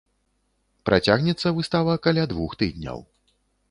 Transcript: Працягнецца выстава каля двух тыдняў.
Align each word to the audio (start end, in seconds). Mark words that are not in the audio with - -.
Працягнецца 0.91 1.47
выстава 1.59 1.93
каля 2.09 2.23
двух 2.35 2.51
тыдняў. 2.63 3.09